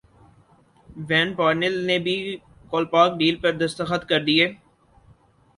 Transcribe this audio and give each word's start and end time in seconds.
when 1.09 1.33
Parnell 1.37 1.75
نے 1.87 1.97
بھی 2.05 2.15
Kolpak 2.71 3.09
deal 3.19 3.35
پر 3.41 3.51
دستخط 3.57 4.09
کردیے 4.09 4.47